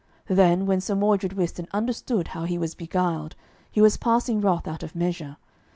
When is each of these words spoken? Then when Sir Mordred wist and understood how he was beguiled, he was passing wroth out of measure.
Then 0.27 0.65
when 0.65 0.81
Sir 0.81 0.95
Mordred 0.95 1.33
wist 1.33 1.59
and 1.59 1.67
understood 1.73 2.29
how 2.29 2.45
he 2.45 2.57
was 2.57 2.73
beguiled, 2.73 3.35
he 3.69 3.81
was 3.81 3.97
passing 3.97 4.41
wroth 4.41 4.67
out 4.67 4.81
of 4.81 4.95
measure. 4.95 5.37